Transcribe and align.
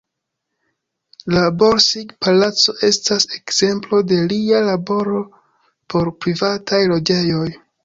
La 1.35 1.43
Borsig-palaco 1.63 2.75
estas 2.89 3.29
ekzemplo 3.37 4.01
de 4.13 4.19
lia 4.33 4.63
laboro 4.71 5.23
por 5.95 6.13
privataj 6.27 6.83
loĝejoj. 6.97 7.49